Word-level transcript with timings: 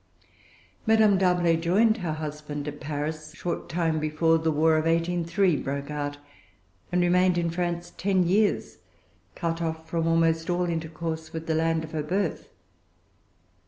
Madame 0.87 1.15
D'Arblay 1.15 1.55
joined 1.57 1.97
her 1.97 2.13
husband 2.13 2.67
at 2.67 2.79
Paris, 2.81 3.33
a 3.33 3.35
short 3.35 3.69
time 3.69 3.99
before 3.99 4.39
the 4.39 4.49
war 4.49 4.75
of 4.75 4.85
1803 4.85 5.57
broke 5.57 5.91
out, 5.91 6.17
and 6.91 7.03
remained 7.03 7.37
in 7.37 7.51
France 7.51 7.93
ten 7.99 8.23
years, 8.25 8.79
cut 9.35 9.61
off 9.61 9.87
from 9.87 10.07
almost 10.07 10.49
all 10.49 10.65
intercourse 10.65 11.31
with 11.33 11.45
the 11.45 11.53
land 11.53 11.83
of 11.83 11.91
her 11.91 12.01
birth. 12.01 12.49